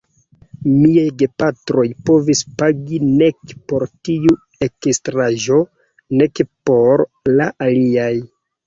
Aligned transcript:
Miaj 0.69 1.03
gepatroj 1.23 1.83
povis 2.07 2.41
pagi 2.63 3.01
nek 3.21 3.55
por 3.69 3.87
tiu 4.09 4.37
ekstraĵo, 4.71 5.63
nek 6.23 6.47
por 6.73 7.09
la 7.39 7.55
aliaj. 7.71 8.15